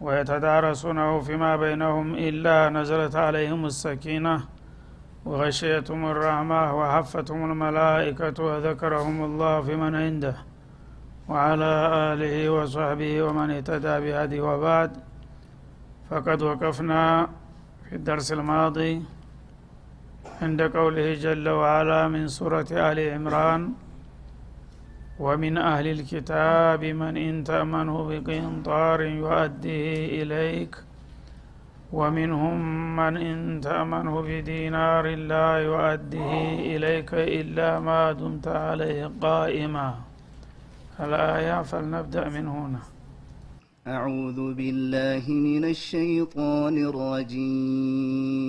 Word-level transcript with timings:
ويتدارسونه 0.00 1.20
فيما 1.20 1.56
بينهم 1.56 2.14
إلا 2.14 2.68
نزلت 2.68 3.16
عليهم 3.16 3.66
السكينة 3.66 4.36
وغشيتهم 5.24 6.06
الرحمة 6.12 6.62
وحفتهم 6.78 7.50
الملائكة 7.50 8.44
وذكرهم 8.44 9.24
الله 9.24 9.54
في 9.62 9.76
من 9.76 9.94
عنده 9.94 10.36
وعلى 11.28 11.72
آله 12.12 12.50
وصحبه 12.50 13.22
ومن 13.22 13.50
اهتدى 13.50 13.94
بهدي 14.04 14.40
وبعد. 14.40 14.90
فقد 16.10 16.42
وقفنا 16.42 17.28
في 17.88 17.96
الدرس 17.96 18.32
الماضي 18.32 19.02
عند 20.42 20.62
قوله 20.62 21.14
جل 21.14 21.48
وعلا 21.48 22.08
من 22.08 22.28
سورة 22.28 22.66
آل 22.72 22.98
عمران 23.14 23.72
ومن 25.20 25.58
أهل 25.58 25.86
الكتاب 25.86 26.84
من 26.84 27.16
إن 27.16 27.44
تأمنه 27.44 28.08
بقنطار 28.08 29.02
يؤديه 29.02 30.22
إليك. 30.22 30.76
ومنهم 31.92 32.96
من 32.96 33.16
إن 33.16 33.60
تأمنه 33.60 34.20
بدينار 34.20 35.16
لا 35.16 35.58
يؤديه 35.58 36.76
إليك 36.76 37.14
إلا 37.14 37.80
ما 37.80 38.12
دمت 38.12 38.48
عليه 38.48 39.10
قائما. 39.20 39.94
الآية 41.00 41.62
فلنبدأ 41.62 42.28
من 42.28 42.48
هنا. 42.48 42.80
أعوذ 43.86 44.54
بالله 44.54 45.28
من 45.28 45.64
الشيطان 45.64 46.88
الرجيم. 46.88 48.48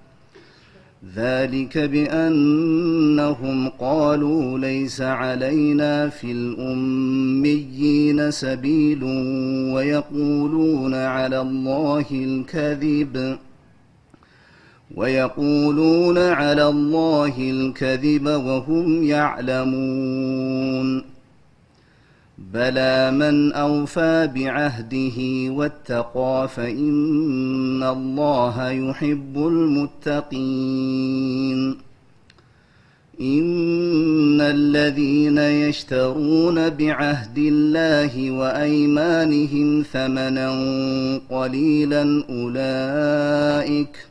ذلك 1.15 1.77
بأنهم 1.77 3.69
قالوا 3.69 4.59
ليس 4.59 5.01
علينا 5.01 6.09
في 6.09 6.31
الأميين 6.31 8.31
سبيل 8.31 9.03
ويقولون 9.73 10.93
على 10.93 11.41
الله 11.41 12.05
الكذب 12.11 13.37
ويقولون 14.95 16.17
على 16.17 16.67
الله 16.67 17.33
الكذب 17.37 18.25
وهم 18.25 19.03
يعلمون 19.03 21.10
بلى 22.53 23.11
من 23.11 23.53
أوفى 23.53 24.29
بعهده 24.35 25.49
واتقى 25.53 26.49
فإن 26.55 27.83
الله 27.83 28.69
يحب 28.69 29.37
المتقين 30.07 30.31
إن 33.21 34.41
الذين 34.41 35.37
يشترون 35.37 36.69
بعهد 36.69 37.37
الله 37.37 38.31
وأيمانهم 38.31 39.83
ثمنا 39.93 40.51
قليلا 41.29 42.23
أولئك 42.29 43.97
ۖ 44.07 44.10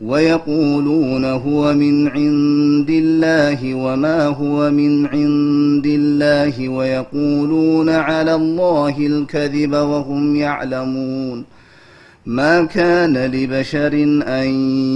ويقولون 0.00 1.24
هو 1.24 1.74
من 1.74 2.08
عند 2.08 2.90
الله 2.90 3.74
وما 3.74 4.26
هو 4.26 4.70
من 4.70 5.06
عند 5.06 5.86
الله 5.86 6.68
ويقولون 6.68 7.88
على 7.88 8.34
الله 8.34 8.98
الكذب 8.98 9.72
وهم 9.72 10.36
يعلمون. 10.36 11.44
ما 12.26 12.64
كان 12.64 13.16
لبشر 13.16 13.92
أن 14.26 14.48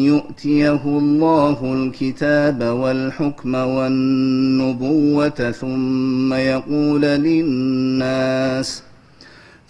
يؤتيه 0.05 0.83
الله 0.85 1.75
الكتاب 1.75 2.63
والحكم 2.63 3.55
والنبوة 3.55 5.29
ثم 5.51 6.35
يقول 6.35 7.03
للناس 7.03 8.83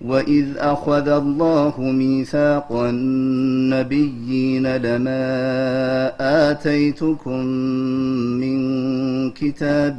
وإذ 0.00 0.46
أخذ 0.56 1.08
الله 1.08 1.80
ميثاق 1.80 2.72
النبيين 2.72 4.66
لما 4.76 5.22
آتيتكم 6.50 7.46
من 8.38 8.58
كتاب 9.30 9.98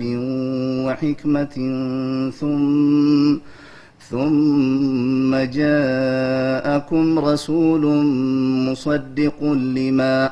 وحكمة 0.86 1.56
ثم 2.40 3.38
ثم 4.10 5.36
جاءكم 5.36 7.20
رسول 7.20 7.86
مصدق 8.70 9.44
لما 9.54 10.32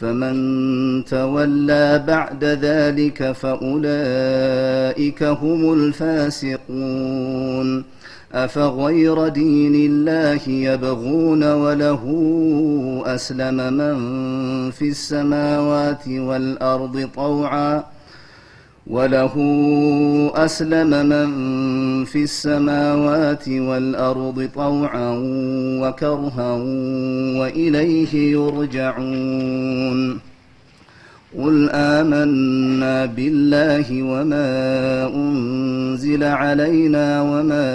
فمن 0.00 1.04
تولى 1.04 2.04
بعد 2.06 2.44
ذلك 2.44 3.32
فأولئك 3.32 5.22
هم 5.22 5.72
الفاسقون. 5.72 7.16
أفغير 8.32 9.28
دين 9.28 9.74
الله 9.74 10.48
يبغون 10.48 11.52
وله 11.52 12.02
أسلم 13.06 13.72
من 13.72 13.96
في 14.70 14.88
السماوات 14.88 16.08
والأرض 16.08 17.08
طوعا 17.14 17.84
وله 18.86 19.34
أسلم 20.34 21.06
من 21.06 21.28
في 22.04 22.22
السماوات 22.22 23.48
والأرض 23.48 24.48
طوعا 24.54 25.22
وكرها 25.82 26.52
وإليه 27.40 28.32
يرجعون. 28.32 30.20
قل 31.38 31.70
آمنا 31.70 33.06
بالله 33.06 34.02
وما 34.02 35.06
أنزل 35.14 36.24
علينا 36.24 37.22
وما 37.22 37.68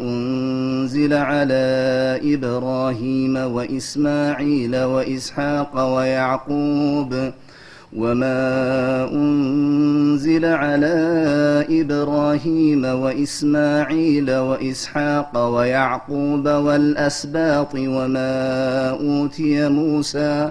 أنزل 0.00 1.12
على 1.12 1.64
إبراهيم 2.24 3.36
وإسماعيل 3.36 4.76
وإسحاق 4.76 5.94
ويعقوب 5.96 7.14
وما 7.94 9.08
أنزل 9.12 10.44
على 10.44 10.94
إبراهيم 11.70 12.84
وإسماعيل 12.84 14.30
وإسحاق 14.30 15.48
ويعقوب 15.48 16.48
والأسباط 16.48 17.74
وما 17.74 18.90
أوتي 18.90 19.68
موسى 19.68 20.50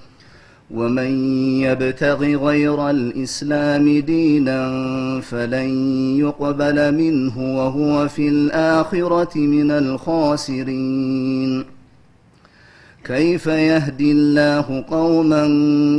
ومن 0.73 1.35
يبتغ 1.61 2.23
غير 2.23 2.89
الإسلام 2.89 3.99
دينا 3.99 4.71
فلن 5.21 5.69
يقبل 6.19 6.95
منه 6.95 7.57
وهو 7.57 8.07
في 8.07 8.27
الآخرة 8.27 9.37
من 9.37 9.71
الخاسرين. 9.71 11.65
كيف 13.03 13.47
يهدي 13.47 14.11
الله 14.11 14.85
قوما 14.89 15.45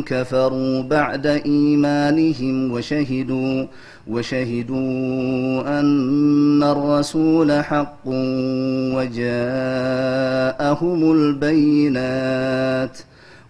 كفروا 0.06 0.82
بعد 0.82 1.26
إيمانهم 1.26 2.72
وشهدوا 2.72 3.66
وشهدوا 4.08 5.80
أن 5.80 6.62
الرسول 6.62 7.52
حق 7.52 8.08
وجاءهم 8.96 11.12
البينات 11.12 12.98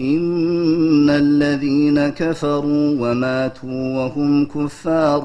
إن 0.00 1.10
الذين 1.10 2.08
كفروا 2.08 2.96
وماتوا 3.00 3.96
وهم 3.96 4.44
كفار 4.46 5.24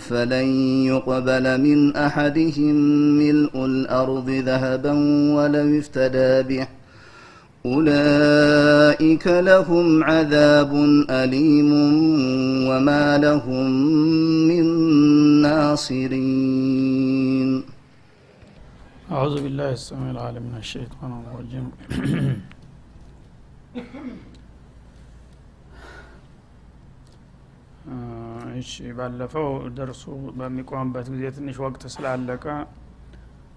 فلن 0.00 0.46
يقبل 0.86 1.60
من 1.60 1.96
أحدهم 1.96 2.74
ملء 3.18 3.64
الأرض 3.64 4.30
ذهبا 4.30 4.92
ولو 5.34 5.78
افتدى 5.78 6.42
به. 6.42 6.66
أولئك 7.66 9.26
لهم 9.26 10.04
عذاب 10.04 10.74
أليم 11.10 11.72
وما 12.68 13.18
لهم 13.18 13.70
من 14.48 14.64
ناصرين. 15.42 16.82
أعوذ 19.12 19.42
بالله 19.42 19.72
السميع 19.72 20.10
العليم 20.10 20.42
من 20.42 20.58
الشيطان 20.58 21.22
الرجيم. 21.26 21.70
እሺ 28.58 28.72
ባለፈው 28.96 29.46
ደርሱ 29.76 30.02
በሚቆምበት 30.38 31.06
ጊዜ 31.12 31.22
ትንሽ 31.36 31.56
ወቅት 31.64 31.82
ስላለቀ 31.94 32.44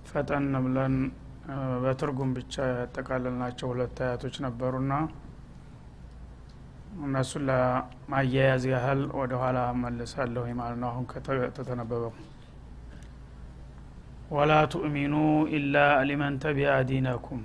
ፈጠን 0.10 0.46
ብለን 0.66 0.96
በትርጉም 1.84 2.32
ብቻ 2.38 2.54
ያጠቃለልናቸው 2.72 3.68
ሁለት 3.72 3.98
አያቶች 4.06 4.38
ነበሩና 4.46 4.94
እነሱን 7.06 7.44
ለማያያዝ 7.50 8.64
ያህል 8.74 9.02
ወደ 9.20 9.34
ኋላ 9.42 9.60
መልሳለሁ 9.82 10.46
ማለት 10.62 10.80
ነው። 10.82 10.90
አሁን 10.92 11.06
ከተነበበው 11.58 12.14
ወላ 14.32 14.54
ቱእሚኑ 14.74 15.14
ኢላ 15.56 15.76
ሊመን 16.10 16.36
ተቢአ 16.44 16.74
ዲነኩም 16.90 17.44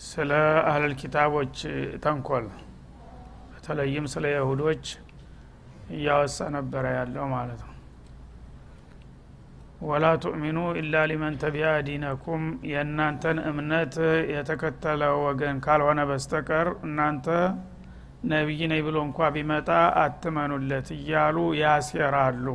ስለ 0.00 0.30
አህለል 0.68 0.92
ኪታቦች 1.00 1.56
ተንኮል 2.04 2.46
በተለይም 3.50 4.06
ስለ 4.12 4.26
የሁዶች 4.34 4.84
እያወሳ 5.94 6.38
ነበረ 6.56 6.84
ያለው 6.96 7.26
ማለት 7.34 7.60
ነው። 7.60 7.74
ወላ 9.88 10.06
ቱእሚኑ 10.22 10.58
ኢላ 10.80 10.94
ሊመን 11.10 11.34
ተቢአ 11.42 11.68
ዲነኩም 11.86 12.42
የእናንተን 12.70 13.38
እምነት 13.50 13.94
የተከተለ 14.34 15.02
ወገን 15.24 15.58
ካልሆነ 15.66 16.00
በስተቀር 16.10 16.68
እናንተ 16.86 17.26
ነቢይ 18.30 18.60
ነኝ 18.72 18.80
ብሎ 18.86 18.96
እንኳ 19.06 19.28
ቢመጣ 19.36 19.68
አትመኑለት 20.02 20.88
እያሉ 20.96 21.36
ያሴራሉ 21.60 22.46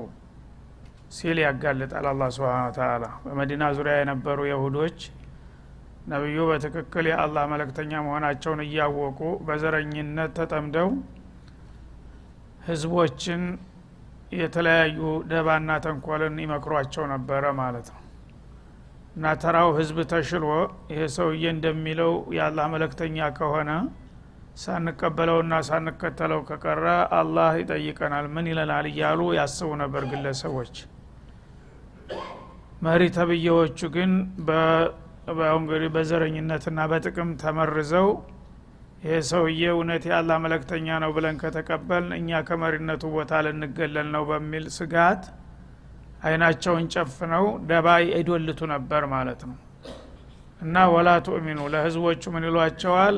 ሲል 1.16 1.38
ያጋልጣል 1.46 2.08
አላ 2.12 2.24
ስብን 2.36 2.72
ተላ 2.78 3.06
በመዲና 3.24 3.66
ዙሪያ 3.78 3.96
የነበሩ 4.00 4.40
የሁዶች 4.52 5.00
ነቢዩ 6.06 6.40
በትክክል 6.50 7.06
የአላህ 7.10 7.44
መለክተኛ 7.52 7.92
መሆናቸውን 8.06 8.60
እያወቁ 8.66 9.20
በዘረኝነት 9.48 10.32
ተጠምደው 10.40 10.90
ህዝቦችን 12.68 13.42
የተለያዩ 14.38 15.00
ደባና 15.32 15.72
ተንኮልን 15.84 16.36
ይመክሯቸው 16.44 17.04
ነበረ 17.14 17.44
ማለት 17.60 17.88
ነው። 17.94 18.02
እና 19.16 19.34
ተራው 19.42 19.70
ህዝብ 19.78 19.98
ተሽሎ 20.12 20.46
ይሄ 20.92 21.02
ሰውዬ 21.16 21.44
እንደሚለው 21.54 22.14
የአላህ 22.38 22.66
መለክተኛ 22.74 23.28
ከሆነ 23.38 23.70
ሳንቀበለውና 24.64 25.54
ሳንከተለው 25.68 26.42
ከቀረ 26.50 26.86
አላህ 27.20 27.52
ይጠይቀናል 27.62 28.26
ምን 28.36 28.46
ይለናል 28.52 28.86
እያሉ 28.92 29.22
ያስቡ 29.38 29.70
ነበር 29.82 30.04
ግለሰቦች። 30.12 30.76
መሪ 32.86 33.02
ተብዬዎቹ 33.18 33.80
ግን 33.96 34.12
እንግዲህ 35.28 35.90
በዘረኝነትና 35.94 36.80
በጥቅም 36.92 37.30
ተመርዘው 37.42 38.08
ይሄ 39.04 39.16
ሰውዬ 39.30 39.64
እውነት 39.74 40.04
የአላህ 40.10 40.38
መለክተኛ 40.44 40.88
ነው 41.04 41.10
ብለን 41.16 41.36
ከተቀበል 41.42 42.06
እኛ 42.18 42.40
ከመሪነቱ 42.48 43.04
ቦታ 43.16 43.42
ልንገለል 43.46 44.08
ነው 44.16 44.24
በሚል 44.30 44.66
ስጋት 44.78 45.24
አይናቸውን 46.26 46.86
ጨፍነው 46.94 47.46
ደባ 47.70 47.88
ይዶልቱ 48.12 48.60
ነበር 48.74 49.04
ማለት 49.14 49.42
ነው። 49.50 49.58
እና 50.62 50.86
ወላ 50.94 51.10
ቱእሚኑ 51.26 51.60
ለህዝቦቹ 51.74 52.24
ምን 52.36 52.46
ይሏቸዋል? 52.50 53.18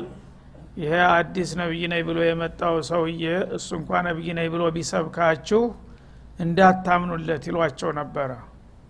ይሄ 0.80 0.92
አዲስ 1.12 1.50
ነቢይ 1.60 1.82
ነኝ 1.92 2.02
ብሎ 2.08 2.18
የመጣው 2.26 2.76
ሰውዬ 2.90 3.22
እሱ 3.56 3.68
እንኳ 3.78 4.00
ነቢይ 4.08 4.28
ነኝ 4.38 4.48
ብሎ 4.54 4.64
ቢሰብካችሁ 4.76 5.62
እንዳታምኑለት 6.38 7.44
ይሏቸው 7.50 7.90
ነበረ 8.00 8.30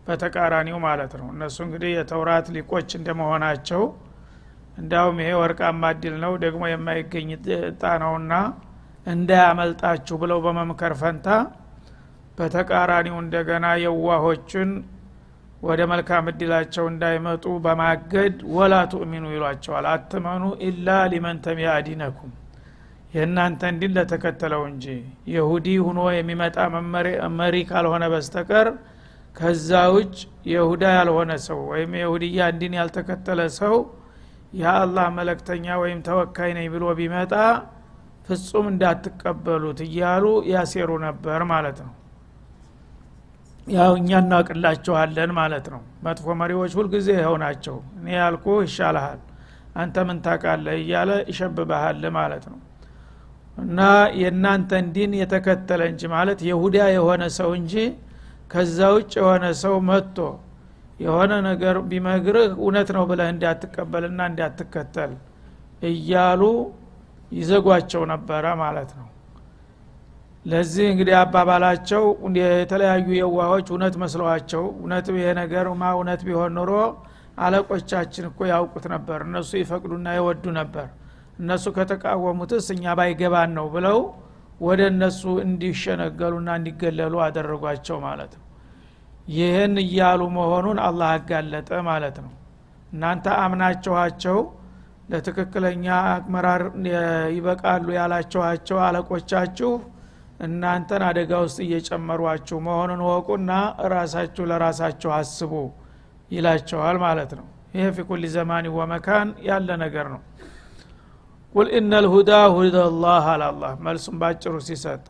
በተቃራኒው 0.09 0.79
ማለት 0.85 1.12
ነው። 1.21 1.27
እነሱ 1.35 1.57
እንግዲህ 1.67 1.91
የተውራት 1.95 2.47
ሊቆች 2.55 2.91
እንደመሆናቸው 2.99 3.83
እንዳውም 4.79 5.17
ይሄ 5.23 5.31
ወርቃማ 5.41 5.83
እድል 5.95 6.15
ነው 6.25 6.33
ደግሞ 6.45 6.62
የማይገኝ 6.71 7.31
እጣ 7.69 7.83
ነውና 8.03 8.33
እንዳያመልጣችሁ 9.07 10.17
ብለው 10.23 10.38
በመምከር 10.45 10.93
ፈንታ 11.00 11.29
በተቃራኒው 12.38 13.17
እንደገና 13.23 13.67
የዋሆችን 13.85 14.71
ወደ 15.62 15.81
መልካም 15.93 16.27
እድላቸው 16.33 16.85
እንዳይመጡ 16.91 17.45
በማገድ 17.65 18.35
ወላ 18.57 18.75
ቱእሚኑ 18.93 19.25
ይሏቸዋል። 19.33 19.87
አትመኑ 19.93 20.45
ኢላ 20.67 20.99
ሊመን 21.12 21.38
ተቢአ 21.47 21.73
የእናንተ 23.15 23.61
እንዲን 23.73 23.93
ለተከተለው 23.97 24.62
እንጂ። 24.71 24.85
የሁዲ 25.33 25.69
ሁኖ 25.85 26.00
የሚመጣ 26.17 26.57
መሪ 27.38 27.57
ካልሆነ 27.71 28.05
በስተቀር 28.12 28.69
ከዛ 29.38 29.71
ውጭ 29.95 30.14
የሁዳ 30.52 30.85
ያልሆነ 30.97 31.33
ሰው 31.45 31.59
ወይም 31.71 31.92
የሁድያ 32.00 32.47
እንዲን 32.52 32.75
ያልተከተለ 32.78 33.40
ሰው 33.59 33.75
የአላህ 34.54 35.07
መለክተኛ 35.18 35.66
ወይም 35.83 35.99
ተወካይ 36.07 36.50
ነኝ 36.57 36.66
ብሎ 36.75 36.85
ቢመጣ 36.99 37.33
ፍጹም 38.28 38.66
እንዳትቀበሉት 38.73 39.78
እያሉ 39.87 40.25
ያሴሩ 40.52 40.90
ነበር 41.07 41.40
ማለት 41.52 41.78
ነው። 41.87 41.95
ያው 43.66 43.92
እኛ 43.99 44.11
እናውቅላችኋለን 44.23 45.30
ማለት 45.38 45.66
ነው። 45.73 45.80
መጥፎ 46.04 46.35
መሪዎች 46.40 46.73
ሁልጊዜ 46.78 47.09
ይኸው 47.16 47.37
ናቸው። 47.45 47.76
እኔ 47.99 48.07
ያልኩ 48.18 48.47
ይሻልሃል 48.66 49.21
አንተ 49.76 50.04
ምን 50.09 50.18
ታቃለህ 50.25 50.76
እያለ 50.83 51.11
ይሸብበሃል 51.30 52.02
ማለት 52.16 52.45
ነው። 52.52 52.59
እና 53.59 53.80
የእናንተን 54.21 54.87
ዲን 54.95 55.12
የተከተለ 55.21 55.83
እንጂ 55.92 56.02
ማለት 56.14 56.40
የሁዳ 56.49 56.78
የሆነ 56.97 57.23
ሰው 57.38 57.50
እንጂ 57.61 57.75
ከዛ 58.50 58.78
ውጭ 58.95 59.12
የሆነ 59.21 59.45
ሰው 59.62 59.75
መጥቶ 59.88 60.19
የሆነ 61.00 61.33
ነገር 61.49 61.76
ቢመግርህ 61.90 62.50
እውነት 62.59 62.88
ነው 62.97 63.05
ብለህ 63.11 63.28
እንዳትቀበልና 63.35 64.21
እንዳትከተል 64.31 65.12
እያሉ 65.88 66.43
ይዘጓቸው 67.33 68.02
ነበረ 68.12 68.45
ማለት 68.62 68.90
ነው። 68.99 69.07
ለዚህ 70.45 70.87
እንግዲህ 70.93 71.14
አባባላቸው 71.21 72.05
የተለያዩ 72.38 73.09
የዋሆች 73.19 73.67
እውነት 73.73 73.95
መስለዋቸው 74.02 74.64
እውነት 74.76 75.07
ይሄ 75.14 75.26
ነገር 75.40 75.67
ማ 75.81 75.90
እውነት 75.97 76.21
ቢሆን 76.28 76.52
ኑሮ 76.59 76.73
አለቆቻችን 77.38 78.25
እኮ 78.31 78.40
ያውቁት 78.52 78.87
ነበር። 78.95 79.19
እነሱ 79.26 79.50
ይፈቅዱና 79.61 80.09
ይወዱ 80.17 80.45
ነበር። 80.61 80.87
እነሱ 81.40 81.64
ከተቃወሙትስ 81.76 82.67
እኛ 82.75 82.95
ባይገባን 82.99 83.50
ነው 83.59 83.67
ብለው 83.75 83.99
ወደ 84.59 84.81
እነሱ 84.93 85.23
እንዲሸነገሉና 85.45 86.49
እንዲገለሉ 86.59 87.15
አደረጓቸው 87.27 87.99
ማለት 88.07 88.33
ነው። 88.38 88.45
ይህን 89.33 89.75
እያሉ 89.83 90.21
መሆኑን 90.37 90.79
አላህ 90.87 91.09
አጋለጠ 91.17 91.71
ማለት 91.88 92.17
ነው። 92.25 92.33
እናንተ 92.93 93.27
አምናችኋቸው 93.43 94.38
ለትክክለኛ 95.12 95.87
አመራር 96.15 96.62
ይበቃሉ 97.37 97.87
ያላችኋቸው 97.99 98.79
አለቆቻችሁ 98.87 99.71
እናንተን 100.47 101.03
አደጋ 101.07 101.33
ውስጥ 101.45 101.59
እየጨመሯችሁ 101.65 102.59
መሆኑን 102.67 103.00
ወቁና 103.09 103.53
ራሳችሁ 103.95 104.45
ለራሳችሁ 104.50 105.11
አስቡ 105.17 105.53
ይላቸዋል 106.31 106.97
ማለት 107.05 107.31
ነው። 107.38 107.47
ይሄ 107.75 107.87
ፊ 107.97 108.05
ኩል 108.09 108.23
ዘማን 108.35 108.67
ወመካን 108.77 109.29
ያለ 109.49 109.69
ነገር 109.83 110.07
ነው 110.15 110.21
ቁል 111.55 111.69
ኢነ 111.75 111.93
ልሁዳ 112.05 112.31
ሁዳላህ 112.55 113.25
አላላህ 113.35 113.73
መልሱም 113.85 114.17
ባጭሩ 114.21 114.55
ሲሰጥ 114.67 115.02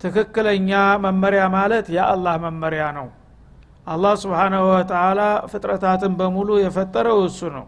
ትክክለኛ 0.00 0.70
መመሪያ 1.04 1.42
ማለት 1.54 1.86
የአላህ 1.96 2.34
መመሪያ 2.44 2.84
ነው። 2.96 3.06
አላህ 3.86 4.12
ስብሓናሁ 4.22 4.62
ወተላ 4.70 5.20
ፍጥረታትን 5.50 6.12
በሙሉ 6.20 6.50
የፈጠረው 6.60 7.18
እሱ 7.28 7.40
ነው። 7.56 7.66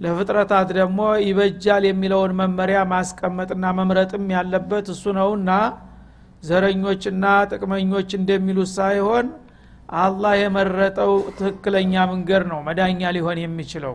ለፍጥረታት 0.00 0.68
ደግሞ 0.78 0.98
ይበጃል 1.26 1.84
የሚለውን 1.88 2.32
መመሪያ 2.40 2.78
ማስቀመጥና 2.92 3.64
መምረጥም 3.78 4.26
ያለበት 4.36 4.86
እሱ 4.94 5.04
ነውና 5.18 5.50
ዘረኞችና 6.42 7.24
ጥቅመኞች 7.50 8.10
እንደሚሉት 8.20 8.70
ሳይሆን 8.76 9.26
አላህ 10.02 10.32
የመረጠው 10.40 11.10
ትክክለኛ 11.38 11.94
መንገድ 12.12 12.42
ነው 12.52 12.60
መዳኛ 12.68 13.10
ሊሆን 13.16 13.38
የሚችለው 13.42 13.94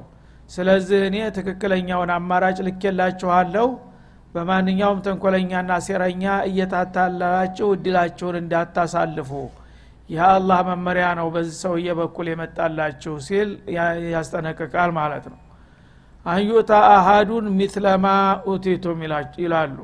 ስለዚህ 0.53 0.99
እኔ 1.07 1.17
ትክክለኛውን 1.37 2.11
አማራጭ 2.15 2.57
ልኬላችኋለሁ። 2.67 3.67
በማንኛውም 4.35 4.99
ተንኮለኛና 5.05 5.71
ሴረኛ 5.85 6.23
እየታታላችሁ 6.49 7.67
እድላችሁን 7.75 8.35
እንዳታሳልፉ። 8.41 9.31
የአላህ 10.09 10.59
መመሪያ 10.69 11.07
ነው 11.19 11.27
በዚህ 11.33 11.55
ሰውዬ 11.63 11.89
በኩል 11.99 12.27
የመጣላችሁ 12.31 13.13
ሲል 13.27 13.49
ያስጠነቅቃል 14.13 14.91
ማለት 14.99 15.25
ነው። 15.31 15.39
አንዩታ 16.25 16.71
አሃዱን 16.95 17.45
ሚትለማ 17.57 18.05
ኡቲቱም 18.49 18.99
ይላሉ። 19.39 19.77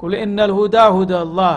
ቁል 0.00 0.14
ኢነ 0.20 0.38
ልሁዳ 0.50 0.76
ሁደላህ 0.96 1.56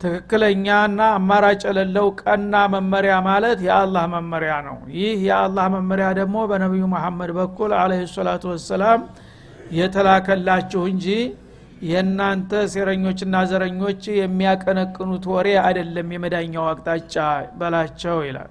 ትክክለኛና 0.00 1.00
አማራጭ 1.16 1.62
የሌለው 1.68 2.06
ቀና 2.20 2.54
መመሪያ 2.74 3.14
ማለት 3.26 3.58
የአላህ 3.66 4.04
መመሪያ 4.14 4.52
ነው። 4.68 4.76
ይህ 4.98 5.16
የአላህ 5.26 5.66
መመሪያ 5.74 6.06
ደግሞ 6.20 6.36
በነቢዩ 6.50 6.84
መሐመድ 6.94 7.30
በኩል 7.38 7.72
አለህ 7.80 8.00
ሰላቱ 8.14 8.44
ወሰላም 8.52 9.02
የተላከላችሁ 9.78 10.82
እንጂ 10.92 11.06
የእናንተ 11.88 12.52
ሴረኞችና 12.72 13.36
ዘረኞች 13.50 14.02
የሚያቀነቅኑት 14.16 15.26
ወሬ 15.32 15.46
አይደለም 15.64 16.08
የመዳኛው 16.14 16.64
አቅጣጫ 16.70 17.14
በላቸው 17.60 18.18
ይላል። 18.26 18.50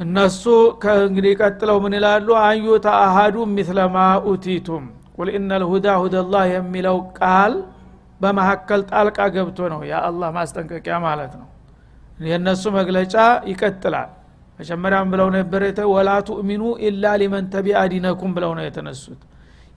እነሱ 0.00 0.42
ከእንግዲህ 0.82 1.32
ቀጥለው 1.40 1.76
ምን 1.84 1.94
ይላሉ? 1.98 2.28
አዩተ 2.44 2.86
አሃዱ 3.02 3.36
ሚትለማ 3.52 3.96
ኡቲቱም 4.28 4.84
ቁል 5.16 5.28
ኢነ 5.36 5.50
ልሁዳ 5.62 5.86
ሁደላህ 6.02 6.44
የሚለው 6.52 6.98
ቃል 7.18 7.52
በመካከል 8.22 8.80
ጣልቃ 8.90 9.18
ገብቶ 9.34 9.58
ነው 9.72 9.80
የአላህ 9.90 10.28
ማስጠንቀቂያ 10.36 10.96
ማለት 11.06 11.32
ነው። 11.40 11.48
የእነሱ 12.26 12.64
መግለጫ 12.76 13.14
ይቀጥላል። 13.50 14.10
መጀመሪያም 14.58 15.06
ብለው 15.12 15.28
ነበር 15.36 15.62
ወላ 15.92 16.10
ቱእሚኑ 16.26 16.62
ኢላ 16.86 17.04
ሊመን 17.20 17.46
ተቢአ 17.54 17.80
ዲነኩም 17.92 18.32
ብለው 18.36 18.52
ነው 18.58 18.64
የተነሱት። 18.66 19.20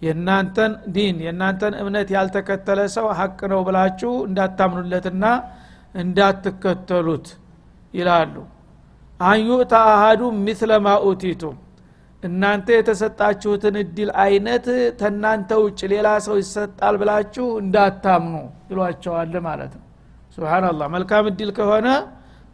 የእናንተን 0.01 0.71
ዲን 0.95 1.17
የእናንተን 1.25 1.73
እምነት 1.81 2.09
ያልተከተለ 2.15 2.79
ሰው 2.95 3.05
ሀቅ 3.19 3.39
ነው 3.51 3.61
ብላችሁ 3.67 4.11
እንዳታምኑለትና 4.27 5.23
እንዳትከተሉት 6.01 7.27
ይላሉ። 7.93 8.35
አንዩእታ 9.23 9.73
አሃዱ 9.91 10.21
ሚስለማ 10.45 10.87
ኡቲቱም 11.05 11.55
እናንተ 12.23 12.67
የተሰጣችሁትን 12.75 13.75
እድል 13.81 14.09
አይነት 14.23 14.65
ተናንተ 14.99 15.49
ውጭ 15.63 15.79
ሌላ 15.93 16.07
ሰው 16.25 16.35
ይሰጣል 16.41 16.95
ብላችሁ 17.01 17.47
እንዳታምኑ 17.61 18.35
ይሏቸዋል 18.71 19.33
ማለት 19.47 19.73
ነው። 19.77 19.83
ስብናላህ 20.35 20.87
መልካም 20.95 21.25
እድል 21.31 21.49
ከሆነ 21.57 21.87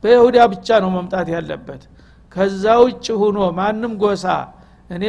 በይሁዳ 0.04 0.38
ብቻ 0.54 0.68
ነው 0.84 0.90
መምጣት 0.98 1.28
ያለበት። 1.36 1.82
ከዛ 2.32 2.66
ውጭ 2.84 3.06
ሁኖ 3.22 3.38
ማንም 3.58 3.94
ጎሳ 4.04 4.26
እኔ 4.90 5.04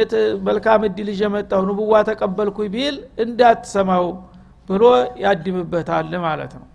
መልካም 0.47 0.81
እድል 0.87 1.07
ይዤ 1.13 1.23
መጣሁ 1.35 1.61
ንቡዋ 1.69 1.93
ተቀበልኩ 2.09 2.57
ቢል 2.73 2.95
እንዳትሰማው 3.23 4.05
ብሎ 4.69 4.83
ያድምበታል 5.23 6.13
ማለት 6.25 6.53
ነው። 6.59 6.67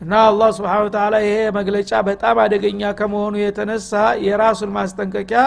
እና 0.00 0.12
አላህ 0.28 0.48
ስብሓን 0.56 0.88
ተላ 0.94 1.14
ይሄ 1.26 1.36
መግለጫ 1.58 1.90
በጣም 2.08 2.36
አደገኛ 2.42 2.82
ከመሆኑ 2.98 3.34
የተነሳ 3.42 3.92
የራሱን 4.26 4.70
ማስጠንቀቂያ 4.76 5.42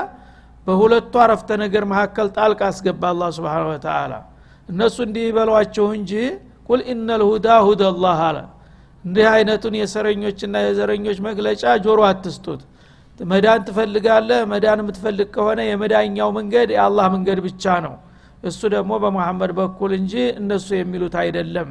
በሁለቱ 0.70 1.14
አረፍተ 1.24 1.50
ነገር 1.62 1.84
መካከል 1.92 2.28
ጣልቅ 2.36 2.60
አስገባ 2.68 3.04
አላ 3.12 3.30
ስብሓን 3.36 3.66
ወተላ 3.70 4.14
እነሱ 4.70 4.98
እንዲህ 5.06 5.24
ይበሏቸው 5.28 5.88
እንጂ 5.98 6.12
ቁል 6.68 6.82
ኢነ 6.92 7.10
ልሁዳ 7.22 7.48
ሁደ 7.68 7.84
ላህ 8.04 8.20
አለ። 8.26 8.38
እንዲህ 9.06 9.28
አይነቱን 9.32 9.76
የሰረኞችና 9.80 10.56
የዘረኞች 10.64 11.18
መግለጫ 11.28 11.64
ጆሮ 11.86 12.00
አትስጡት። 12.10 12.62
መዳን 13.20 13.62
ትፈልጋለህ 13.68 14.42
መዳን 14.52 14.82
የምትፈልግ 14.84 15.30
ከሆነ 15.36 15.60
የመዳኛው 15.68 16.30
መንገድ 16.38 16.70
የአላህ 16.76 17.06
መንገድ 17.16 17.40
ብቻ 17.48 17.74
ነው። 17.86 17.96
እሱ 18.44 18.62
ደግሞ 18.76 18.92
በመሐመድ 19.04 19.52
በኩል 19.58 19.92
እንጂ 19.98 20.14
እነሱ 20.42 20.68
የሚሉት 20.78 21.16
አይደለም 21.22 21.70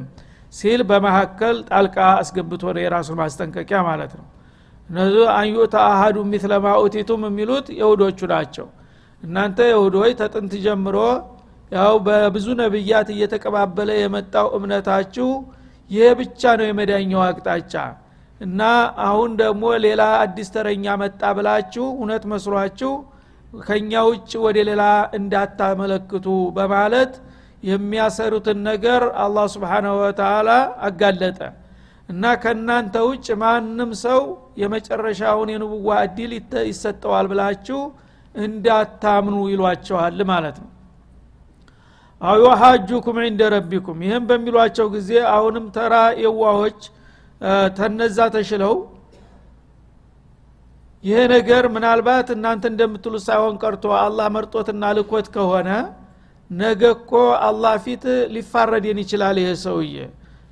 ሲል 0.53 0.81
በመካከል 0.89 1.55
ጣልቃ 1.69 1.97
አስገብቶ 2.19 2.63
ነው 2.75 2.81
የራሱን 2.83 3.17
ማስጠንቀቂያ 3.21 3.79
ማለት 3.89 4.11
ነው። 4.19 4.27
እነዚ 4.89 5.15
አንዩታ 5.35 5.75
አሀዱ 5.89 6.17
ሚትለማ 6.29 6.67
ኡቲቱም 6.83 7.23
የሚሉት 7.27 7.67
የሁዶቹ 7.79 8.19
ናቸው 8.33 8.67
እናንተ 9.23 9.59
የሁዶች 9.69 10.11
ተጥንት 10.19 10.53
ጀምሮ 10.65 10.97
ያው 11.71 11.93
በብዙ 12.05 12.47
ነብያት 12.59 13.07
እየተቀባበለ 13.15 13.89
የመጣው 13.97 14.47
እምነታችሁ 14.57 15.27
ይሄ 15.89 16.05
ብቻ 16.19 16.41
ነው 16.59 16.65
የመዳኛው 16.69 17.21
አቅጣጫ። 17.25 17.73
እና 18.41 18.61
አሁን 19.05 19.31
ደግሞ 19.41 19.63
ሌላ 19.85 20.03
አዲስ 20.23 20.49
ተረኛ 20.55 20.85
መጣ 21.01 21.21
ብላችሁ 21.37 21.85
እውነት 21.95 22.23
መስሏችሁ 22.31 22.91
ከኛ 23.61 23.91
ውጭ 24.09 24.31
ወደ 24.45 24.57
ሌላ 24.69 24.83
እንዳታመለክቱ 25.19 26.25
በማለት 26.57 27.13
የሚያሰሩትን 27.69 28.59
ነገር 28.69 29.03
አላህ 29.23 29.45
ስብሓናሁ 29.55 29.95
ወተላ 30.01 30.49
አጋለጠ። 30.87 31.39
እና 32.09 32.23
ከእናንተ 32.43 32.95
ውጭ 33.09 33.27
ማንም 33.41 33.91
ሰው 34.03 34.21
የመጨረሻውን 34.61 35.49
የንቡዋ 35.53 35.97
እድል 36.07 36.31
ይሰጠዋል 36.69 37.25
ብላችሁ 37.31 37.81
እንዳታምኑ 38.35 39.35
ይሏቸዋል 39.51 40.19
ማለት 40.31 40.57
ነው። 40.63 40.69
አው 42.21 42.37
ዩሓጁኩም 42.41 43.17
ዕንደ 43.23 43.41
ረቢኩም። 43.53 43.99
ይህም 44.05 44.23
በሚሏቸው 44.29 44.87
ጊዜ 44.95 45.11
አሁንም 45.33 45.65
ተራ 45.75 45.93
የዋሆች 46.23 46.79
ተነዛ 47.77 48.17
ተሽለው 48.33 48.73
ይሄ 51.03 51.19
ነገር 51.33 51.63
ምናልባት 51.75 52.27
እናንተ 52.35 52.63
እንደምትሉት 52.71 53.23
ሳይሆን 53.27 53.55
ቀርቶ 53.61 53.85
አላህ 53.99 54.27
መርጦትና 54.35 54.83
ልኮት 54.97 55.27
ከሆነ 55.35 55.69
ነገ 56.49 56.81
እኮ 56.95 57.11
አላህ 57.47 57.73
ፊት 57.83 58.03
ሊፋረድን 58.33 58.97
ይችላል 59.03 59.37
ይሄ 59.41 59.49
ሰውዬ። 59.63 59.95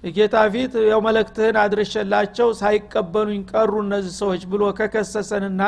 ጌታ 0.10 0.36
ፊት 0.54 0.74
ያው 0.90 1.00
መለክትህን 1.06 1.56
አድርሸላቸው 1.62 2.50
ሳይቀበሉኝ 2.60 3.42
ቀሩ 3.52 3.72
እነዚህ 3.86 4.14
ሰዎች 4.22 4.42
ብሎ 4.52 4.64
ከከሰሰንና 4.78 5.62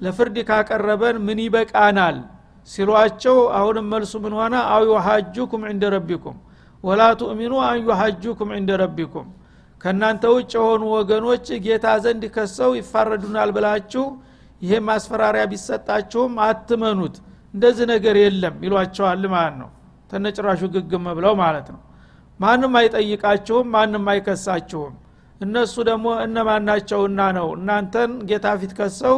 ለፍርድ 0.00 0.36
ካቀረበን 0.48 1.16
ምን 1.26 1.38
ይበቃናል? 1.44 2.16
ሲሏቸው 2.68 3.36
አሁንም 3.58 3.86
መልሱ 3.92 4.12
ምን 4.24 4.34
ሆነ? 4.38 4.54
አው 4.74 4.82
ዩሃጁኩም 4.90 5.62
ዕንደ 5.70 5.84
ረቢኩም 5.94 6.36
ወላ 6.84 7.02
ቱእሚኑ 7.20 7.52
አን 7.66 7.78
ዩሃጁኩም 7.84 8.50
ዕንደ 8.56 8.70
ረቢኩም። 8.82 9.28
ከእናንተ 9.80 10.24
ውጭ 10.34 10.52
የሆኑ 10.58 10.82
ወገኖች 10.96 11.46
ጌታ 11.64 11.86
ዘንድ 12.04 12.22
ከሰው 12.34 12.70
ይፋረዱናል 12.78 13.50
ብላችሁ 13.56 14.04
ይሄ 14.62 14.72
ማስፈራሪያ 14.86 15.42
ቢሰጣችሁም 15.52 16.32
አትመኑት። 16.46 17.16
እንደዚህ 17.54 17.86
ነገር 17.92 18.16
የለም 18.22 18.56
ይሏቸዋል 18.66 19.22
ማለት 19.34 19.56
ነው። 19.62 19.68
ተነጭራሹ 20.10 20.60
ግግም 20.74 21.04
ብለው 21.18 21.34
ማለት 21.42 21.68
ነው። 21.74 21.80
ማንም 22.40 22.72
አይጠይቃችሁም 22.80 23.66
ማንም 23.74 24.04
አይከሳችሁም። 24.12 24.94
እነሱ 25.40 25.74
ደግሞ 25.88 26.06
እነማን 26.24 26.62
ናቸውና 26.68 27.20
ነው 27.38 27.48
እናንተን 27.58 28.12
ጌታ 28.30 28.46
ፊት 28.60 28.72
ከሰው 28.78 29.16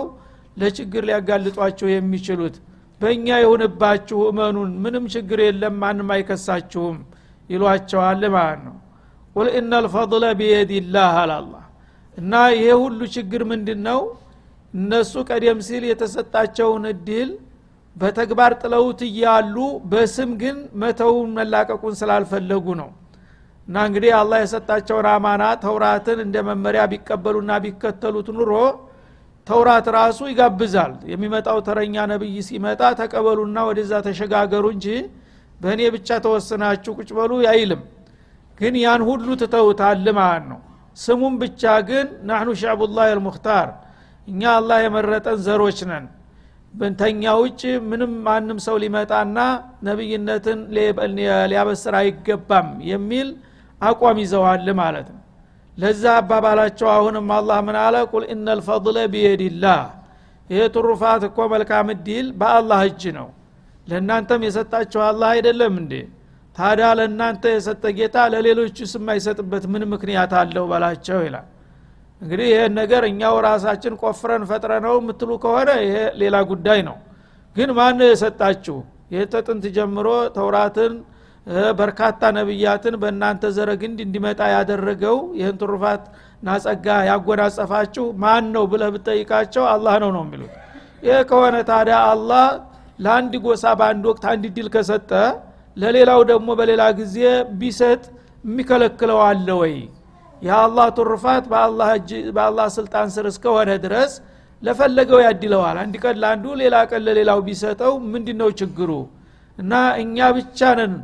ለችግር 0.56 1.02
ሊያጋልጧችሁ 1.08 1.88
የሚችሉት። 1.90 2.56
በእኛ 3.00 3.26
የሆንባችሁ 3.40 4.18
እመኑን 4.30 4.70
ምንም 4.84 5.04
ችግር 5.14 5.38
የለም 5.44 5.74
ማንም 5.82 6.08
አይከሳችሁም 6.14 6.96
ይሏቸዋል 7.50 8.22
ማለት 8.34 8.60
ነው። 8.66 8.76
ቁል 9.36 9.48
ኢነ 9.56 9.72
ልፈضለ 9.84 10.24
ቢየድላህ 10.40 11.14
አላላ 11.22 11.54
እና 12.18 12.32
ይሄ 12.54 12.66
ሁሉ 12.82 13.00
ችግር 13.14 13.42
ምንድን 13.50 13.80
ነው 13.88 14.00
እነሱ 14.74 15.12
ቀደም 15.28 15.60
ሲል 15.66 15.84
የተሰጣቸውን 15.88 16.84
እድል 16.90 17.30
በተግባር 17.96 18.52
ጥለውት 18.62 19.00
እያሉ 19.06 19.56
በስም 19.92 20.30
ግን 20.42 20.58
መተውን 20.82 21.30
መላቀቁን 21.38 21.94
ስላልፈለጉ 22.00 22.66
ነው። 22.80 22.90
እና 23.68 23.82
እንግዲህ 23.88 24.12
አላህ 24.18 24.38
የሰጣቸውን 24.42 25.06
አማና 25.10 25.42
ተውራትን 25.64 26.18
እንደ 26.24 26.36
መመሪያ 26.48 26.82
ቢቀበሉና 26.92 27.52
ቢከተሉት 27.64 28.28
ኑሮ 28.36 28.52
ተውራት 29.50 29.86
ራሱ 29.96 30.18
ይጋብዛል። 30.30 30.92
የሚመጣው 31.12 31.58
ተረኛ 31.66 31.96
ነብይ 32.10 32.36
ሲመጣ 32.48 32.80
ተቀበሉና 33.00 33.58
ወደዛ 33.68 33.92
ተሸጋገሩ 34.06 34.64
እንጂ 34.74 34.86
በእኔ 35.58 35.80
ብቻ 35.94 36.08
ተወስናችሁ 36.24 36.92
ቁጭ 36.98 37.10
በሉ 37.18 37.32
አይልም። 37.52 37.82
ግን 38.58 38.74
ያን 38.82 39.02
ሁሉ 39.08 39.28
ትተውታል 39.42 40.06
ማለት 40.18 40.44
ነው። 40.50 40.60
ስሙም 40.96 41.34
ብቻ 41.42 41.62
ግን 41.88 42.06
ናህኑ 42.28 42.48
ሻዕቡላህ 42.62 43.04
አልሙክታር 43.10 43.68
እኛ 44.28 44.42
አላህ 44.58 44.78
የመረጠን 44.84 45.38
ዘሮች 45.46 45.78
ነን። 45.90 46.06
በንተኛ 46.74 47.22
ውጭ 47.40 47.60
ምንም 47.90 48.12
ማንም 48.26 48.58
ሰው 48.66 48.76
ሊመጣና 48.82 49.38
ነቢይነትን 49.86 50.58
ሊያበስር 51.48 51.94
አይገባም 52.00 52.68
የሚል 52.90 53.28
አቋም 53.80 54.18
ይዘዋል 54.22 54.68
ማለት 54.80 55.08
ነው 55.14 55.20
ለዛ 55.80 56.04
አባባላቸው 56.18 56.88
አሁንም 56.94 57.26
አላህ 57.36 57.58
ምን 57.66 57.76
አለ? 57.82 57.96
ቁል 58.12 58.24
ኢነ 58.32 58.46
ልፈضለ 58.58 58.96
ቢየድላህ 59.12 59.80
ይሄ 60.50 60.60
ትሩፋት 60.74 61.22
እኮ 61.28 61.38
መልካም 61.52 61.88
እድል 61.94 62.26
በአላህ 62.40 62.80
እጅ 62.88 63.02
ነው። 63.18 63.28
ለእናንተም 63.86 64.40
የሰጣቸው 64.46 65.00
አላህ 65.10 65.28
አይደለም 65.34 65.74
እንዴ? 65.82 65.92
ታዲያ 66.56 66.86
ለእናንተ 66.98 67.44
የሰጠ 67.54 67.84
ጌታ 67.98 68.16
ለሌሎቹ 68.32 68.76
ስም 68.92 69.06
አይሰጥበት 69.12 69.64
ምን 69.72 69.82
ምክንያት 69.92 70.32
አለው 70.40 70.64
በላቸው 70.72 71.18
ይላል። 71.26 71.46
እንግዲህ 72.22 72.46
ይህን 72.52 72.72
ነገር 72.80 73.02
እኛው 73.10 73.34
ራሳችን 73.46 73.94
ቆፍረን 74.02 74.42
ፈጥረ 74.50 74.72
ነው 74.86 74.94
የምትሉ 75.00 75.30
ከሆነ 75.44 75.70
ይሄ 75.84 75.94
ሌላ 76.22 76.36
ጉዳይ 76.50 76.80
ነው። 76.88 76.96
ግን 77.56 77.70
ማን 77.78 78.00
የሰጣችሁ? 78.06 78.76
ይህ 79.12 79.22
ተጥንት 79.32 79.64
ጀምሮ 79.76 80.08
ተውራትን 80.36 80.92
በርካታ 81.76 82.22
ነቢያትን 82.36 82.94
በእናንተ 83.02 83.44
ዘረግንድ 83.56 83.98
እንዲመጣ 84.04 84.40
ያደረገው 84.54 85.16
ይህን 85.38 85.56
ትሩፋት 85.60 86.02
ናጸጋ 86.42 86.86
ያጎናጸፋችሁ 87.08 88.04
ማን 88.22 88.44
ነው 88.54 88.64
ብለህ 88.72 88.90
ብጠይቃቸው 88.94 89.64
አላህ 89.72 89.94
ነው 90.02 90.10
ነው 90.16 90.22
የሚሉት። 90.26 90.52
ይህ 91.02 91.20
ከሆነ 91.30 91.56
ታዲያ 91.70 91.98
አላህ 92.10 92.44
ለአንድ 92.98 93.34
ጎሳ 93.44 93.64
በአንድ 93.80 94.04
ወቅት 94.10 94.24
አንድ 94.32 94.44
ድል 94.56 94.68
ከሰጠ 94.74 95.10
ለሌላው 95.76 96.20
ደግሞ 96.30 96.48
በሌላ 96.60 96.82
ጊዜ 97.00 97.16
ቢሰጥ 97.60 98.02
የሚከለክለው 98.44 99.18
አለ 99.28 99.48
ወይ? 99.60 99.74
የአላህ 100.42 100.86
ትሩፋት 100.98 101.44
በአላህ 102.34 102.66
ስልጣን 102.76 103.08
ስር 103.14 103.26
እስከሆነ 103.32 103.70
ድረስ 103.84 104.12
ለፈለገው 104.62 105.20
ያድለዋል። 105.26 105.76
አንድ 105.82 105.94
ቀን 106.04 106.16
ለአንዱ 106.22 106.46
ሌላ 106.62 106.76
ቀን 106.90 107.02
ለሌላው 107.06 107.38
ቢሰጠው 107.48 107.92
ምንድ 108.12 108.28
ነው 108.40 108.50
ችግሩ? 108.60 108.90
እና 109.58 109.72
እኛ 110.02 110.16
ብቻ 110.36 110.60
ነን 110.78 110.94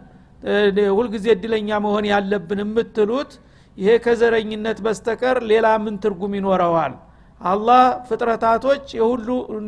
ሁልጊዜ 0.96 1.27
እድለኛ 1.35 1.68
መሆን 1.85 2.05
ያለብን 2.11 2.61
የምትሉት 2.64 3.31
ይሄ 3.79 3.90
ከዘረኝነት 4.05 4.79
በስተቀር 4.85 5.38
ሌላ 5.51 5.66
ምን 5.85 5.94
ትርጉም 6.03 6.33
ይኖረዋል? 6.38 6.92
አላህ 7.40 7.81
ፍጥረታቶች 8.09 8.85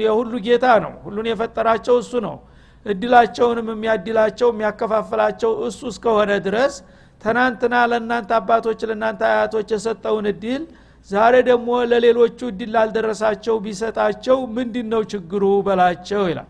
የሁሉ 0.05 0.33
ጌታ 0.47 0.67
ነው። 0.85 0.93
ሁሉን 1.05 1.27
የፈጠራቸው 1.31 1.97
እሱ 2.03 2.13
ነው። 2.27 2.37
እድላቸውንም 2.87 3.67
የሚያድላቸው 3.73 4.49
የሚያከፋፍላቸው 4.53 5.51
እሱ 5.69 5.81
እስከሆነ 5.93 6.31
ድረስ 6.47 6.75
ትናንትና 7.23 7.75
ለእናንተ 7.91 8.31
አባቶች 8.39 8.81
ለእናንተ 8.89 9.23
አያቶች 9.31 9.69
የሰጠውን 9.75 10.27
እድል 10.33 10.63
ዛሬ 11.11 11.35
ደግሞ 11.49 11.69
ለሌሎቹ 11.91 12.39
እድል 12.53 12.71
ላልደረሳቸው 12.75 13.57
ቢሰጣቸው 13.65 14.39
ምንድ 14.57 14.77
ነው 14.93 15.03
ችግሩ 15.13 15.45
በላቸው 15.67 16.25
ይላል። 16.31 16.49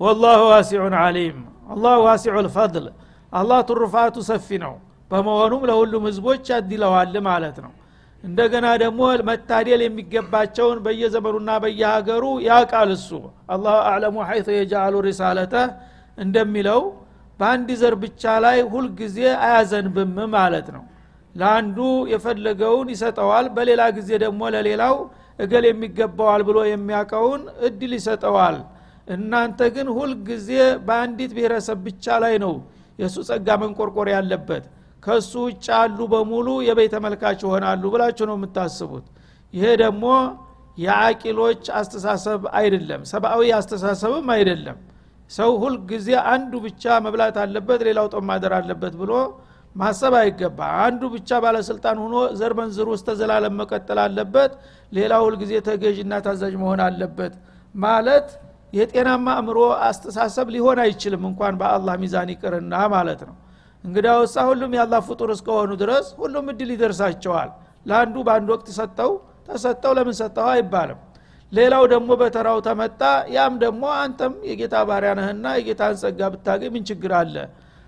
ወላሁ 0.00 0.40
ዋሲዑን 0.50 0.94
አሊም 1.02 1.38
አላህ 1.72 1.94
ዋሲዑ 2.04 2.34
ልፈضል 2.46 2.86
አላህ 3.32 3.60
ትሩፋቱ 3.68 4.16
ሰፊ 4.28 4.48
ነው። 4.64 4.74
በመሆኑም 5.10 5.62
ለሁሉም 5.68 6.04
ህዝቦች 6.08 6.44
ያድለዋል 6.52 7.14
ማለት 7.26 7.56
ነው። 7.64 7.72
እንደገና 8.24 8.66
ደግሞ 8.82 9.00
መታደል 9.28 9.80
የሚገባቸውን 9.84 10.78
በየዘመኑና 10.84 11.50
በየሀገሩ 11.62 12.24
ያቃል 12.46 12.90
እሱ። 12.96 13.08
አላሁ 13.52 13.76
አዕለሙ 13.88 14.16
ሐይቱ 14.28 14.48
የጃአሉ 14.56 14.94
ሪሳለተህ 15.08 15.66
እንደሚለው 16.18 16.80
በአንድ 17.40 17.68
ዘር 17.80 17.94
ብቻ 18.02 18.22
ላይ 18.44 18.58
ሁልጊዜ 18.72 19.16
አያዘንብም 19.44 20.14
ማለት 20.36 20.66
ነው። 20.76 20.84
ለአንዱ 21.34 21.78
የፈለገውን 22.12 22.88
ይሰጠዋል 22.94 23.46
በሌላ 23.56 23.82
ጊዜ 23.96 24.10
ደግሞ 24.24 24.40
ለሌላው 24.54 24.96
እገል 25.38 25.64
የሚገባዋል 25.68 26.42
ብሎ 26.48 26.58
የሚያውቀውን 26.70 27.42
እድል 27.68 27.92
ይሰጠዋል 27.98 28.56
እናንተ 29.08 29.60
ግን 29.74 29.88
ሁልጊዜ 29.96 30.48
በአንዲት 30.86 31.32
ብሔረሰብ 31.36 31.78
ብቻ 31.86 32.16
ላይ 32.24 32.34
ነው 32.44 32.54
የእሱ 32.98 33.16
ጸጋ 33.28 33.48
መንቆርቆር 33.62 34.08
ያለበት። 34.14 34.64
ከሱ 35.02 35.32
ውጭ 35.46 35.66
ያሉ 35.72 35.98
በሙሉ 36.12 36.48
የበይ 36.66 36.88
ተመልካች 36.92 37.40
ይሆናሉ 37.44 37.82
ብላችሁ 37.94 38.26
ነው 38.30 38.36
የምታስቡት። 38.38 39.06
ይሄ 39.54 39.64
ደግሞ 39.82 40.04
የአቂሎች 40.78 41.62
አስተሳሰብ 41.78 42.42
አይደለም 42.58 43.00
ሰብአዊ 43.10 43.48
አስተሳሰብም 43.56 44.28
አይደለም። 44.36 44.76
ሰው 45.30 45.50
ሁል 45.62 45.74
ጊዜ 45.90 46.08
አንዱ 46.32 46.52
ብቻ 46.64 46.84
መብላት 47.04 47.36
አለበት 47.42 47.80
ሌላው 47.88 48.06
ጦም 48.14 48.24
ማደር 48.30 48.52
አለበት 48.58 48.94
ብሎ 49.02 49.12
ማሰብ 49.76 50.14
አይገባ 50.18 50.58
አንዱ 50.86 51.02
ብቻ 51.14 51.30
ባለስልጣን 51.44 51.98
ሆኖ 52.02 52.16
ዘር 52.40 52.52
መንዝር 52.58 52.88
ውስጥ 52.92 53.04
ተዘላለም 53.08 53.54
መቀጠል 53.60 53.98
አለበት 54.04 54.52
ሌላው 54.92 55.22
ሁልጊዜ 55.26 55.52
ተገዥና 55.68 56.14
ታዛዥ 56.26 56.54
መሆን 56.62 56.80
አለበት 56.86 57.34
ማለት 57.74 58.26
የጤናማ 58.72 59.26
አእምሮ 59.36 59.58
አስተሳሰብ 59.86 60.46
ሊሆን 60.54 60.78
አይችልም 60.84 61.22
እንኳን 61.30 61.54
በአላህ 61.60 61.94
ሚዛን 62.02 62.30
ይቅርና 62.34 62.74
ማለት 62.94 63.20
ነው። 63.28 63.34
እንግዲያውሳ 63.84 64.36
ሁሉም 64.48 64.72
የአላህ 64.76 65.00
ፍጡር 65.08 65.30
እስከሆኑ 65.34 65.70
ድረስ 65.80 66.06
ሁሉም 66.20 66.46
እድል 66.52 66.70
ይደርሳቸዋል። 66.74 67.50
ለአንዱ 67.86 68.16
በአንድ 68.26 68.48
ወቅት 68.54 68.68
ሰጠው 68.78 69.12
ተሰጠው 69.48 69.92
ለምን 69.98 70.16
ሰጠው 70.20 70.46
አይባልም። 70.52 71.00
ሌላው 71.52 71.84
ደግሞ 71.92 72.10
በተራው 72.20 72.58
ተመጣ 72.66 73.00
ያም 73.34 73.54
ደግሞ 73.64 73.84
አንተም 73.98 74.34
የጌታ 74.50 74.74
ባሪያ 74.88 75.10
ነህና 75.18 75.46
የጌታን 75.58 75.96
ጸጋ 76.02 76.20
ብታገኝ 76.34 76.70
ምን 76.74 76.84
ችግር 76.90 77.12
አለ? 77.20 77.34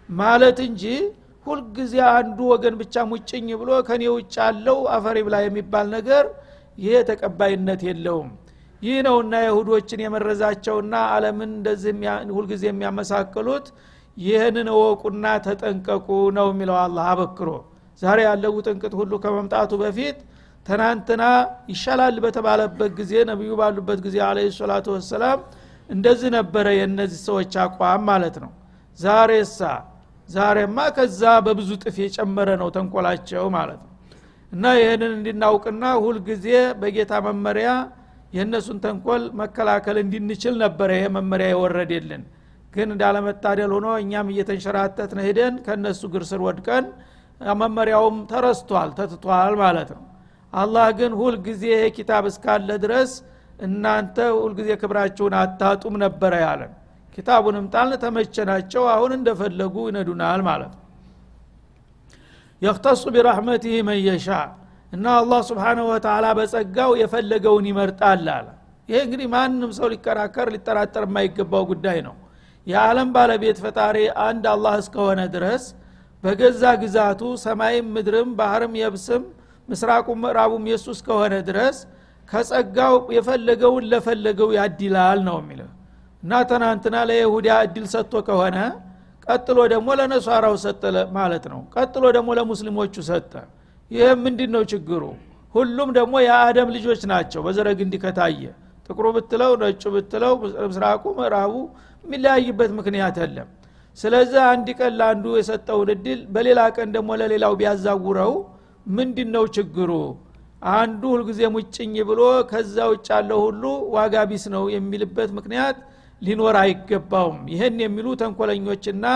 ማለት 0.08 0.58
እንጂ 0.66 0.82
ሁልጊዜ 1.46 1.94
አንዱ 2.12 2.38
ወገን 2.52 2.74
ብቻ 2.80 3.04
ሙጭኝ 3.10 3.48
ብሎ 3.60 3.70
ከኔ 3.88 4.02
ውጭ 4.14 4.34
ያለው 4.42 4.78
አፈሪ 4.94 5.18
ብላ 5.26 5.36
የሚባል 5.44 5.86
ነገር 5.96 6.24
ይሄ 6.78 6.94
ተቀባይነት 7.10 7.80
የለውም 7.88 8.28
ይህ 8.84 8.96
ነውና 9.06 9.34
የሁዶችን 9.44 10.00
የመረዛቸውና 10.04 10.94
አለምን 11.12 11.50
እንደዚህ 11.54 11.92
ሁልጊዜ 12.36 12.64
የሚያመሳክሉት 12.70 13.66
ይህንን 14.16 14.68
እወቁና 14.74 15.26
ተጠንቀቁ 15.46 16.08
ነው 16.36 16.46
የሚለው 16.52 16.76
አላህ 16.82 17.06
አበክሮ። 17.12 17.48
ዛሬ 18.02 18.18
ያለው 18.28 18.52
ጥንቅጥ 18.66 18.92
ሁሉ 19.00 19.12
ከመምጣቱ 19.24 19.72
በፊት 19.82 20.18
ትናንትና 20.66 21.22
ይሻላል 21.72 22.16
በተባለበት 22.24 22.92
ጊዜ 23.00 23.12
ነቢዩ 23.30 23.52
ባሉበት 23.60 23.98
ጊዜ 24.06 24.16
አለ 24.28 24.38
ሰላቱ 24.58 24.86
ወሰላም 24.96 25.40
እንደዚህ 25.90 26.30
ነበረ 26.36 26.66
የእነዚህ 26.76 27.20
ሰዎች 27.26 27.54
አቋም 27.64 28.02
ማለት 28.10 28.36
ነው። 28.44 28.52
ዛሬሳ? 28.98 29.60
ዛሬማ 30.28 30.78
ከዛ 30.96 31.22
በብዙ 31.46 31.70
ጥፍ 31.82 31.96
የጨመረ 32.02 32.50
ነው 32.60 32.68
ተንኮላቸው 32.76 33.44
ማለት 33.56 33.80
ነው። 33.84 33.90
እና 34.52 34.64
ይህንን 34.80 35.12
እንድናውቅና 35.18 35.84
ሁልጊዜ 36.04 36.46
በጌታ 36.80 37.12
መመሪያ 37.26 37.68
የእነሱን 38.34 38.78
ተንኮል 38.84 39.22
መከላከል 39.40 39.96
እንድንችል 40.02 40.54
ነበረ 40.62 40.90
ይሄ 40.96 41.04
መመሪያ 41.16 41.48
የወረደልን። 41.52 42.22
ግን 42.74 42.88
እንዳለመታደል 42.94 43.72
ሆኖ 43.76 43.88
እኛም 44.02 44.30
እየተንሸራተትን 44.32 45.20
ሄደን 45.26 45.54
ከእነሱ 45.66 46.02
ግር 46.14 46.24
ወድቀን 46.46 46.86
መመሪያውም 47.60 48.16
ተረስቷል 48.30 48.90
ተትቷል 48.98 49.54
ማለት 49.62 49.90
ነው። 49.96 50.02
አላህ 50.52 50.86
ግን 50.98 51.12
ሁልጊዜ 51.20 51.62
ይሄ 51.72 51.84
ኪታብ 51.96 52.24
እስካለ 52.30 52.70
ድረስ 52.84 53.12
እናንተ 53.64 54.16
ሁልጊዜ 54.36 54.70
ክብራችሁን 54.80 55.34
አታጡም 55.40 55.94
ነበረ 56.04 56.34
ያለን። 56.44 56.72
ኪታቡንም 57.14 57.66
ጣልን 57.72 58.00
ተመቸናቸው 58.04 58.84
አሁን 58.94 59.12
እንደፈለጉ 59.18 59.74
ይነዱናል 59.88 60.40
ማለት 60.48 60.72
ነው። 60.72 60.80
የክተሱ 62.62 63.02
ቢራህመቲህ 63.14 63.76
መየሻ 63.88 64.28
እና 64.94 65.06
አላህ 65.20 65.40
ስብሓንሁ 65.48 65.84
ወተላ 65.90 66.26
በጸጋው 66.38 66.90
የፈለገውን 67.00 67.64
ይመርጣል 67.70 68.26
አለ። 68.34 68.48
ይሄ 68.88 68.98
እንግዲህ 69.06 69.26
ማንም 69.34 69.70
ሰው 69.78 69.86
ሊከራከር 69.92 70.48
ሊጠራጠር 70.54 71.04
የማይገባው 71.08 71.64
ጉዳይ 71.70 71.98
ነው። 72.06 72.14
የዓለም 72.66 73.08
ባለቤት 73.14 73.58
ፈጣሪ 73.64 73.96
አንድ 74.26 74.44
አላህ 74.52 74.74
እስከሆነ 74.82 75.20
ድረስ 75.34 75.64
በገዛ 76.24 76.62
ግዛቱ 76.82 77.22
ሰማይም 77.44 77.88
ምድርም 77.96 78.28
ባህርም 78.38 78.74
የብስም 78.80 79.24
ምስራቁም 79.68 80.18
ምዕራቡም 80.24 80.64
የሱ 80.70 80.86
እስከሆነ 80.96 81.34
ድረስ 81.48 81.76
ከጸጋው 82.28 82.94
የፈለገውን 83.16 83.84
ለፈለገው 83.92 84.50
ያድላል 84.58 85.18
ነው 85.28 85.36
የሚለው። 85.42 85.70
እና 86.22 86.34
ትናንትና 86.50 86.96
ለይሁዳ 87.08 87.48
እድል 87.66 87.86
ሰጥቶ 87.94 88.22
ከሆነ 88.28 88.58
ቀጥሎ 89.26 89.58
ደግሞ 89.72 89.88
ለነሷራው 89.98 90.54
ሰጠ 90.64 90.82
ማለት 91.16 91.44
ነው። 91.52 91.60
ቀጥሎ 91.76 92.04
ደግሞ 92.16 92.30
ለሙስሊሞቹ 92.38 92.94
ሰጠ 93.10 93.32
ይህ 93.94 94.10
ምንድን 94.24 94.50
ነው 94.54 94.62
ችግሩ? 94.72 95.02
ሁሉም 95.54 95.88
ደግሞ 95.98 96.14
የአደም 96.24 96.68
ልጆች 96.76 97.02
ናቸው። 97.10 97.40
በዘረግ 97.46 97.78
እንዲከታየ 97.84 98.40
ጥቁሩ 98.86 99.06
ብትለው 99.16 99.52
ነጩ 99.60 99.82
ብትለው 99.94 100.32
ምስራቁ 100.64 101.04
ምዕራቡ 101.18 101.52
የሚለያይበት 102.04 102.70
ምክንያት 102.78 103.16
የለም። 103.22 103.48
ስለዚህ 103.98 104.40
አንድ 104.52 104.68
ቀን 104.78 104.92
ለአንዱ 104.98 105.24
የሰጠውን 105.38 105.90
እድል 105.94 106.20
በሌላ 106.34 106.60
ቀን 106.76 106.88
ደግሞ 106.96 107.10
ለሌላው 107.20 107.52
ቢያዛውረው 107.60 108.32
ምንድን 108.86 109.28
ነው 109.36 109.44
ችግሩ? 109.56 109.90
አንዱ 110.74 111.02
ሁልጊዜ 111.14 111.40
ሙጭኝ 111.54 111.94
ብሎ 112.10 112.20
ከዛ 112.50 112.76
ውጭ 112.92 113.06
ያለው 113.14 113.40
ሁሉ 113.46 113.62
ዋጋ 113.96 114.14
ቢስ 114.30 114.44
ነው 114.54 114.64
የሚልበት 114.74 115.30
ምክንያት 115.38 115.78
ሊኖር 116.22 116.56
አይገባውም። 116.60 117.40
ይህን 117.52 117.78
የሚሉ 117.84 118.06
ተንኮለኞችና 118.20 119.06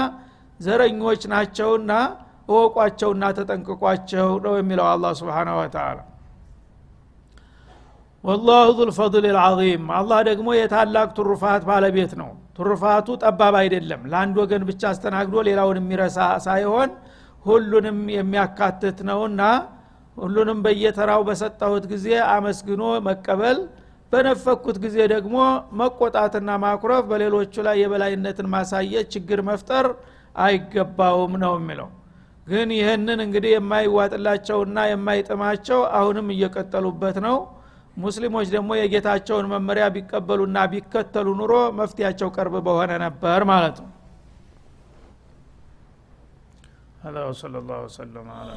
ዘረኞች 0.60 1.22
ናቸውና 1.32 1.92
እወቋቸውና 2.48 3.24
ተጠንቅቋቸው 3.38 4.28
ነው 4.44 4.54
የሚለው 4.58 4.86
አላ 4.90 5.10
ስብን 5.18 5.50
ወተላ 5.58 5.98
ወላሁ 8.24 8.68
ዙልፈضል 8.78 9.26
ልዓظም 9.28 9.84
አላህ 9.98 10.18
ደግሞ 10.28 10.48
የታላቅ 10.56 11.08
ትሩፋት 11.18 11.62
ባለቤት 11.68 12.12
ነው። 12.20 12.30
ትሩፋቱ 12.56 13.08
ጠባብ 13.22 13.54
አይደለም። 13.60 14.00
ለአንድ 14.10 14.36
ወገን 14.42 14.62
ብቻ 14.68 14.82
አስተናግዶ 14.90 15.42
ሌላውን 15.48 15.78
የሚረሳ 15.80 16.18
ሳይሆን 16.46 16.90
ሁሉንም 17.44 17.98
የሚያካትት 18.14 18.98
ነውና 19.08 19.42
ሁሉንም 20.16 20.58
በየተራው 20.64 21.20
በሰጠሁት 21.28 21.84
ጊዜ 21.92 22.06
አመስግኖ 22.32 22.82
መቀበል 23.08 23.58
በነፈኩት 24.12 24.76
ጊዜ 24.84 24.98
ደግሞ 25.12 25.36
መቆጣትና 25.80 26.50
ማኩረፍ 26.62 27.04
በሌሎቹ 27.10 27.54
ላይ 27.66 27.76
የበላይነትን 27.82 28.48
ማሳየት 28.54 29.06
ችግር 29.14 29.40
መፍጠር 29.48 29.86
አይገባውም 30.38 31.34
ነው 31.44 31.54
የሚለው 31.58 31.88
ግን 32.47 32.69
ይህንን 32.77 33.19
እንግዲህ 33.25 33.51
የማይዋጥላቸውና 33.55 34.77
የማይጥማቸው 34.91 35.81
አሁንም 35.99 36.27
እየቀጠሉበት 36.35 37.17
ነው 37.27 37.37
ሙስሊሞች 38.03 38.47
ደግሞ 38.55 38.71
የጌታቸውን 38.77 39.49
መመሪያ 39.53 39.87
ቢቀበሉና 39.95 40.59
ቢከተሉ 40.71 41.27
ኑሮ 41.41 41.55
መፍትያቸው 41.79 42.31
ቅርብ 42.37 42.55
በሆነ 42.67 42.93
ነበር 43.05 43.41
ማለት 43.53 43.77
ነው 43.83 43.91
هذا 47.03 47.21
وصلى 47.25 47.57
الله 47.59 47.79
وسلم 47.87 48.25
على 48.31 48.51